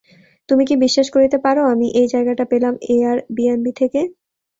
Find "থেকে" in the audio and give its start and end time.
3.79-4.01